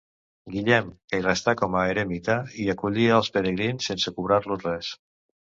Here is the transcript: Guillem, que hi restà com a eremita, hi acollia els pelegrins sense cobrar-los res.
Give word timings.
Guillem, 0.53 0.87
que 1.11 1.19
hi 1.19 1.23
restà 1.25 1.53
com 1.59 1.77
a 1.81 1.83
eremita, 1.91 2.39
hi 2.63 2.67
acollia 2.75 3.21
els 3.21 3.31
pelegrins 3.37 3.93
sense 3.93 4.15
cobrar-los 4.17 4.65
res. 4.71 4.91